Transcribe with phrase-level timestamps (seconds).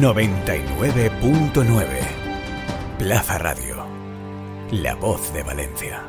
[0.00, 1.86] 99.9
[2.98, 3.86] Plaza Radio.
[4.70, 6.04] La voz de Valencia.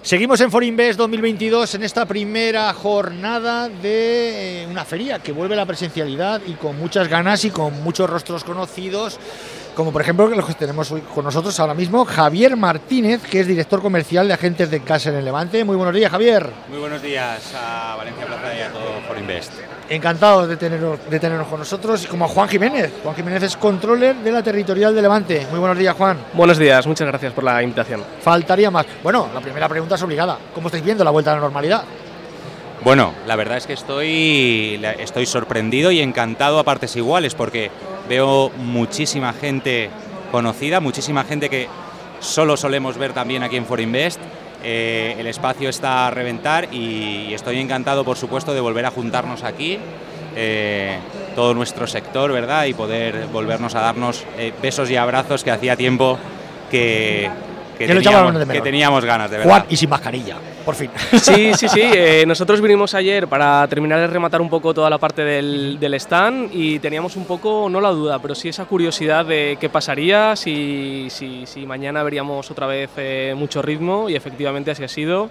[0.00, 5.58] Seguimos en Forinvest 2022 en esta primera jornada de eh, una feria que vuelve a
[5.58, 9.18] la presencialidad y con muchas ganas y con muchos rostros conocidos
[9.74, 13.46] como por ejemplo los que tenemos hoy con nosotros ahora mismo, Javier Martínez, que es
[13.46, 15.64] director comercial de agentes de casa en el Levante.
[15.64, 16.48] Muy buenos días, Javier.
[16.68, 19.52] Muy buenos días a Valencia Plaza y a todo For Invest.
[19.88, 22.92] Encantado de tenernos, de tenernos con nosotros y como a Juan Jiménez.
[23.02, 25.46] Juan Jiménez es controller de la territorial de Levante.
[25.50, 26.18] Muy buenos días, Juan.
[26.32, 28.02] Buenos días, muchas gracias por la invitación.
[28.22, 28.86] Faltaría más.
[29.02, 30.38] Bueno, la primera pregunta es obligada.
[30.54, 31.84] ¿Cómo estáis viendo la vuelta a la normalidad?
[32.82, 37.70] Bueno, la verdad es que estoy, estoy sorprendido y encantado a partes iguales porque
[38.08, 39.90] veo muchísima gente
[40.30, 41.68] conocida, muchísima gente que
[42.20, 44.20] solo solemos ver también aquí en Forinvest.
[44.62, 49.44] Eh, el espacio está a reventar y, estoy encantado, por supuesto, de volver a juntarnos
[49.44, 49.78] aquí,
[50.34, 50.98] eh,
[51.36, 52.64] todo nuestro sector, ¿verdad?
[52.64, 56.18] Y poder volvernos a darnos eh, besos y abrazos que hacía tiempo
[56.70, 57.30] que,
[57.76, 59.50] que, teníamos, ganas de verdad.
[59.50, 60.90] Juan y sin mascarilla, por fin.
[61.20, 61.80] Sí, sí, sí.
[61.82, 66.50] Eh, nosotros vinimos ayer para terminar de rematar un poco toda la parte del, stand
[66.52, 71.06] y teníamos un poco, no la duda, pero sí esa curiosidad de qué pasaría si,
[71.10, 75.30] si, si mañana veríamos otra vez eh, mucho ritmo y efectivamente así ha sido.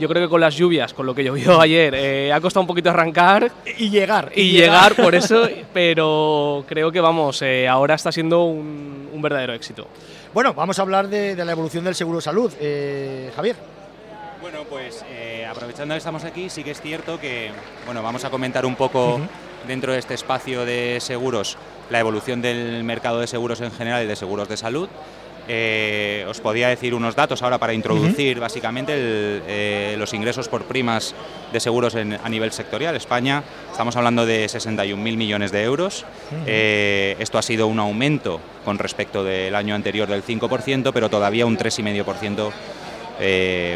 [0.00, 2.66] Yo creo que con las lluvias, con lo que llovió ayer, eh, ha costado un
[2.66, 3.50] poquito arrancar.
[3.78, 4.32] Y llegar.
[4.34, 9.86] Y, llegar, por eso, pero creo que vamos, ahora está siendo un, un verdadero éxito.
[10.34, 12.52] Bueno, vamos a hablar de, la evolución del seguro salud.
[12.60, 13.54] Eh, Javier.
[14.54, 17.50] Bueno, pues eh, aprovechando que estamos aquí, sí que es cierto que
[17.86, 19.18] bueno, vamos a comentar un poco
[19.66, 21.58] dentro de este espacio de seguros
[21.90, 24.88] la evolución del mercado de seguros en general y de seguros de salud.
[25.46, 31.14] Eh, os podía decir unos datos ahora para introducir básicamente eh, los ingresos por primas
[31.52, 32.96] de seguros a nivel sectorial.
[32.96, 36.06] España, estamos hablando de 61.000 millones de euros.
[36.46, 41.44] Eh, esto ha sido un aumento con respecto del año anterior del 5%, pero todavía
[41.44, 42.52] un 3,5%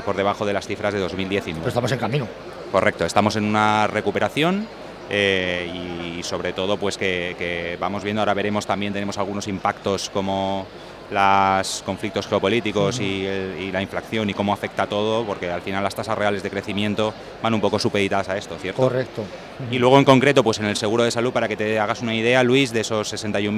[0.05, 1.61] por debajo de las cifras de 2019.
[1.61, 2.27] Pero estamos en camino.
[2.73, 4.67] Correcto, estamos en una recuperación.
[5.11, 10.67] y sobre todo pues que, vamos viendo ahora veremos también tenemos algunos impactos como
[11.11, 16.17] los conflictos geopolíticos y, la inflación y cómo afecta todo, porque al final las tasas
[16.17, 18.83] reales de crecimiento van un poco supeditadas a esto, ¿cierto?
[18.83, 19.23] Correcto.
[19.71, 22.15] Y luego en concreto, pues en el seguro de salud, para que te hagas una
[22.15, 23.51] idea, Luis, de esos 61.000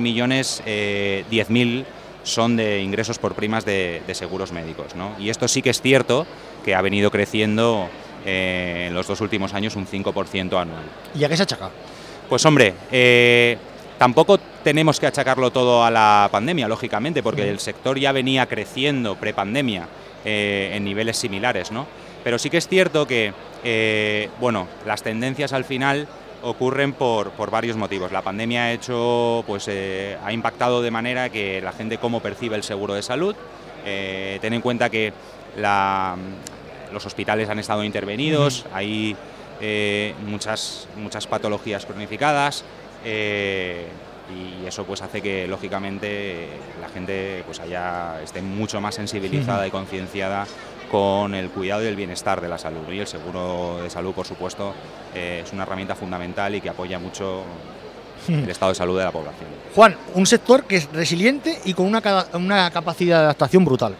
[0.00, 1.84] millones, 10.000 eh,
[2.26, 5.14] son de ingresos por primas de, seguros médicos, ¿no?
[5.18, 6.26] Y esto sí que es cierto
[6.64, 7.88] que ha venido creciendo
[8.24, 10.84] eh, en los dos últimos años un 5% anual.
[11.14, 11.70] ¿Y a qué se achaca?
[12.28, 13.56] Pues hombre, eh,
[13.98, 19.16] Tampoco tenemos que achacarlo todo a la pandemia, lógicamente, porque el sector ya venía creciendo
[19.16, 19.88] prepandemia
[20.24, 21.86] eh, en niveles similares, ¿no?
[22.22, 23.32] Pero sí que es cierto que,
[23.64, 26.08] eh, bueno, las tendencias al final
[26.48, 28.12] ocurren por, varios motivos.
[28.12, 32.56] La pandemia ha hecho, pues, eh, ha impactado de manera que la gente cómo percibe
[32.56, 33.34] el seguro de salud.
[33.84, 35.12] ten en cuenta que
[36.92, 39.16] los hospitales han estado intervenidos, hay
[40.26, 42.64] muchas, muchas patologías cronificadas.
[43.04, 43.86] Eh,
[44.28, 46.48] y eso pues hace que lógicamente
[46.80, 50.46] la gente pues haya esté mucho más sensibilizada y concienciada
[50.90, 54.26] con el cuidado y el bienestar de la salud y el seguro de salud por
[54.26, 54.74] supuesto
[55.14, 57.42] eh, es una herramienta fundamental y que apoya mucho
[58.28, 59.48] el estado de salud de la población.
[59.74, 62.02] Juan, un sector que es resiliente y con una,
[62.34, 63.94] una capacidad de adaptación brutal.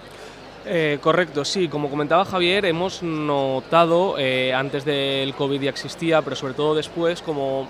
[0.68, 4.16] Eh, correcto, sí, como comentaba Javier, hemos notado,
[4.54, 7.68] antes del COVID ya existía, pero sobre todo después, como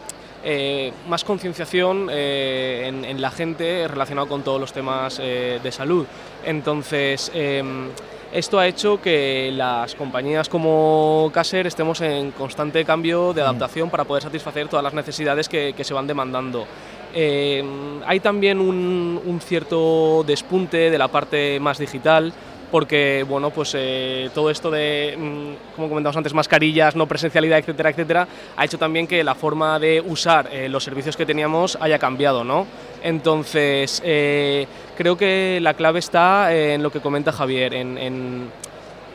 [0.49, 6.07] eh, más concienciación eh, en, la gente relacionado con todos los temas eh, de salud.
[6.45, 7.89] Entonces, em,
[8.37, 14.05] esto ha hecho que las compañías como Caser estemos en constante cambio de adaptación para
[14.05, 16.67] poder satisfacer todas las necesidades que, se van demandando.
[17.15, 22.35] Em, hay también un cierto despunte de la parte más digital
[22.71, 27.91] porque bueno, pues eh, todo esto de, mm, como comentamos antes, mascarillas, no presencialidad, etcétera,
[27.91, 31.99] etcétera, ha hecho también que la forma de usar eh, los servicios que teníamos haya
[31.99, 32.67] cambiado, ¿no?
[33.03, 34.67] Entonces, eh,
[34.97, 38.51] creo que la clave está en lo que comenta Javier, en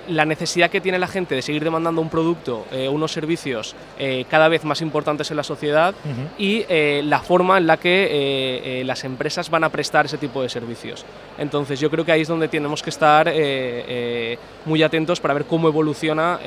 [0.07, 4.25] la necesidad que tiene la gente de seguir demandando un producto, eh, unos servicios eh,
[4.29, 5.93] cada vez más importantes en la sociedad
[6.37, 10.49] y eh, la forma en la que las empresas van a prestar ese tipo de
[10.49, 11.05] servicios.
[11.37, 13.31] Entonces yo creo que ahí es donde tenemos que estar
[14.65, 16.39] muy atentos para ver cómo evoluciona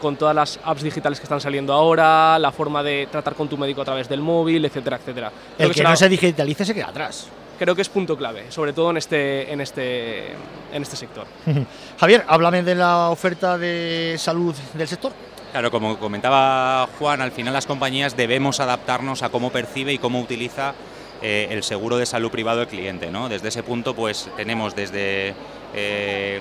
[0.00, 3.58] con todas las apps digitales que están saliendo ahora, la forma de tratar con tu
[3.58, 5.32] médico a través del móvil, etcétera, etcétera.
[5.58, 7.28] El que, no se digitalice se queda atrás
[7.58, 10.32] creo que es punto clave, sobre todo en este, en este,
[10.72, 11.26] en este sector.
[11.98, 15.12] Javier, háblame de la oferta de salud del sector.
[15.52, 20.20] Claro, como comentaba Juan, al final las compañías debemos adaptarnos a cómo percibe y cómo
[20.20, 20.74] utiliza
[21.22, 23.10] eh, el seguro de salud privado del cliente.
[23.10, 23.28] ¿no?
[23.28, 25.34] Desde ese punto, pues tenemos desde
[25.74, 26.40] eh,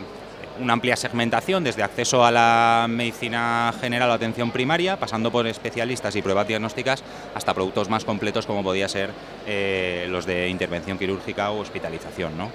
[0.59, 6.15] una amplia segmentación, desde acceso a la medicina general o atención primaria, pasando por especialistas
[6.15, 7.03] y pruebas diagnósticas,
[7.35, 9.11] hasta productos más completos como podía ser
[9.45, 12.37] eh, los de intervención quirúrgica o hospitalización.
[12.37, 12.51] ¿no?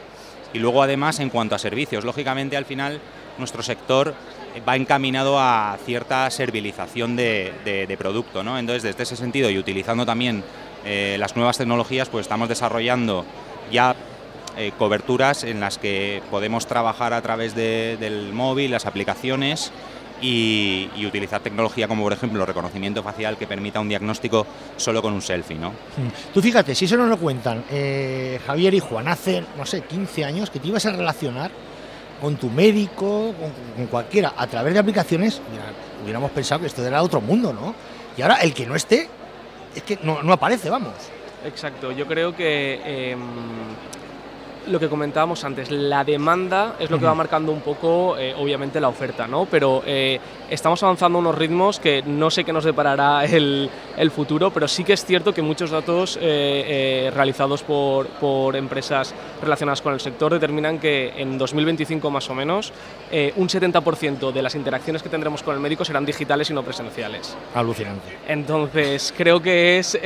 [0.52, 3.00] Y luego, además, en cuanto a servicios, lógicamente, al final,
[3.38, 4.14] nuestro sector
[4.68, 8.42] va encaminado a cierta servilización de, producto.
[8.42, 8.58] ¿no?
[8.58, 10.44] Entonces, desde ese sentido y utilizando también
[10.84, 13.24] eh, las nuevas tecnologías, pues estamos desarrollando
[13.70, 13.96] ya
[14.56, 19.72] eh, coberturas en las que podemos trabajar a través del móvil, las aplicaciones
[20.20, 24.46] y, utilizar tecnología como por ejemplo el reconocimiento facial que permita un diagnóstico
[24.76, 25.56] solo con un selfie.
[25.56, 25.70] ¿no?
[25.70, 26.32] Hmm.
[26.32, 30.24] Tú fíjate, si eso nos lo cuentan eh, Javier y Juan hace, no sé, 15
[30.24, 31.50] años que te ibas a relacionar
[32.20, 33.34] con tu médico,
[33.76, 35.42] con, cualquiera, a través de aplicaciones,
[36.04, 37.74] hubiéramos pensado que esto era otro mundo, ¿no?
[38.16, 39.08] Y ahora el que no esté
[39.74, 40.92] es que no, no aparece, vamos.
[41.44, 43.20] Exacto, yo creo que em,
[44.68, 48.80] lo que comentábamos antes, la demanda es lo que va marcando un poco, eh, obviamente,
[48.80, 49.46] la oferta, ¿no?
[49.46, 50.18] Pero eh,
[50.50, 53.70] estamos avanzando a unos ritmos que no sé qué nos deparará el,
[54.14, 59.80] futuro, pero sí que es cierto que muchos datos eh, realizados por, por, empresas relacionadas
[59.80, 62.72] con el sector determinan que en 2025 más o menos
[63.36, 67.36] un 70% de las interacciones que tendremos con el médico serán digitales y no presenciales.
[67.54, 68.18] Alucinante.
[68.26, 69.98] Entonces, creo que es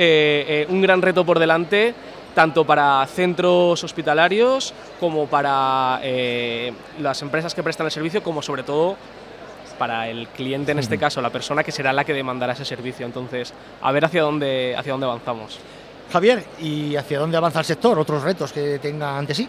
[0.69, 1.95] un gran reto por delante
[2.37, 8.63] tanto para centros hospitalarios como para eh, las empresas que prestan el servicio, como sobre
[8.63, 8.99] todo
[9.79, 13.07] para el cliente, en este caso, la persona que será la que demandará ese servicio.
[13.07, 15.59] Entonces, a ver hacia dónde, hacia dónde avanzamos.
[16.13, 17.99] Javier, ¿y hacia dónde avanza el sector?
[17.99, 19.49] ¿Otros retos que tenga ante sí?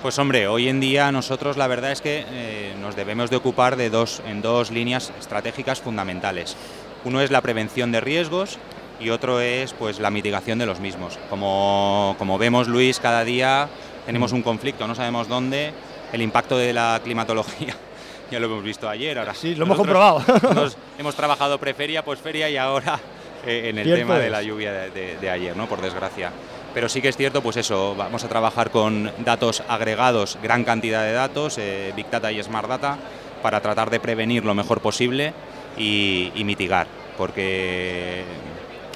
[0.00, 3.76] Pues hombre, hoy en día nosotros la verdad es que eh, nos debemos de ocupar
[3.76, 6.56] de dos, en dos líneas estratégicas fundamentales.
[7.04, 8.58] Uno es la prevención de riesgos
[9.00, 11.18] y otro es pues la mitigación de los mismos.
[11.30, 13.68] Como, como vemos Luis, cada día
[14.06, 15.72] tenemos un conflicto, no sabemos dónde,
[16.12, 17.76] el impacto de la climatología.
[18.30, 19.54] Ya lo hemos visto ayer, ahora sí.
[19.54, 20.24] lo hemos comprobado.
[20.98, 22.98] hemos trabajado preferia, posferia y ahora
[23.46, 25.68] eh, en el tema de la lluvia de, ayer, ¿no?
[25.68, 26.32] por desgracia.
[26.72, 31.04] Pero sí que es cierto, pues eso, vamos a trabajar con datos agregados, gran cantidad
[31.04, 32.96] de datos, eh, Big Data y Smart Data,
[33.42, 35.34] para tratar de prevenir lo mejor posible
[35.76, 36.86] y, y mitigar,
[37.18, 38.24] porque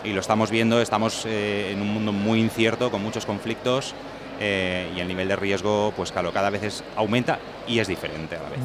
[0.04, 3.94] y lo estamos viendo, estamos eh, en un mundo muy incierto, con muchos conflictos
[4.40, 8.42] eh, y el nivel de riesgo pues claro, cada vez aumenta y es diferente a
[8.42, 8.60] la vez.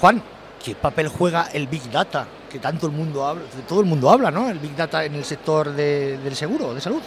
[0.00, 0.22] Juan,
[0.62, 2.26] ¿qué papel juega el Big Data?
[2.50, 4.48] Que tanto el mundo habla, todo el mundo habla, ¿no?
[4.48, 7.02] El Big Data en el sector del seguro, de salud.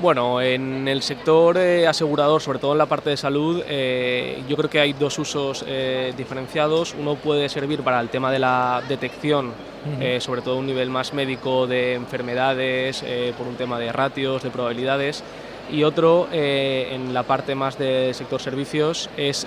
[0.00, 4.54] Bueno, en el sector eh, asegurador, sobre todo en la parte de salud, eh, yo
[4.54, 6.94] creo que hay dos usos eh, diferenciados.
[7.00, 9.54] Uno puede servir para el tema de la detección,
[10.18, 13.04] sobre todo a un nivel más médico de enfermedades,
[13.38, 15.22] por un tema de ratios, de probabilidades.
[15.70, 19.46] Y otro, en la parte más del sector servicios, es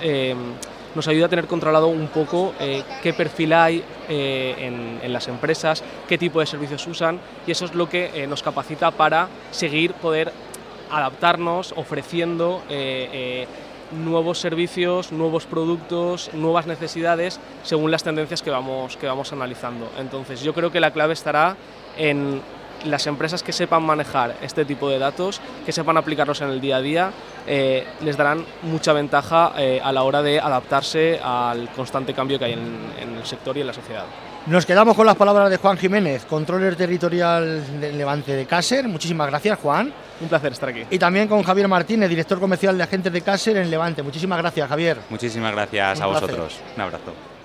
[0.95, 5.83] nos ayuda a tener controlado un poco eh, qué perfil hay eh, en, las empresas,
[6.07, 9.93] qué tipo de servicios usan y eso es lo que eh, nos capacita para seguir
[9.93, 10.31] poder
[10.91, 12.63] adaptarnos ofreciendo
[13.91, 19.91] nuevos servicios, nuevos productos, nuevas necesidades según las tendencias que vamos, que vamos analizando.
[19.99, 21.55] Entonces yo creo que la clave estará
[21.97, 22.41] en
[22.85, 26.77] las empresas que sepan manejar este tipo de datos, que sepan aplicarlos en el día
[26.77, 27.11] a día,
[27.47, 32.45] eh, les darán mucha ventaja eh, a la hora de adaptarse al constante cambio que
[32.45, 34.05] hay en, el sector y en la sociedad.
[34.45, 38.87] Nos quedamos con las palabras de Juan Jiménez, controller territorial del Levante de Cáser.
[38.87, 39.93] Muchísimas gracias, Juan.
[40.21, 40.83] Un placer estar aquí.
[40.89, 44.01] Y también con Javier Martínez, director comercial de agentes de Cáser en Levante.
[44.01, 44.97] Muchísimas gracias, Javier.
[45.09, 46.59] Muchísimas gracias a vosotros.
[46.75, 47.38] Un abrazo.